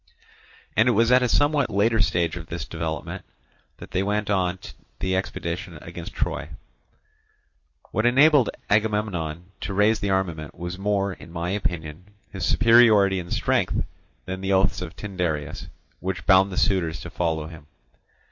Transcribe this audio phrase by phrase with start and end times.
[0.75, 3.23] And it was at a somewhat later stage of this development
[3.77, 4.57] that they went on
[4.97, 6.49] the expedition against Troy.
[7.91, 13.29] What enabled Agamemnon to raise the armament was more, in my opinion, his superiority in
[13.29, 13.85] strength,
[14.25, 15.67] than the oaths of Tyndareus,
[15.99, 17.67] which bound the suitors to follow him.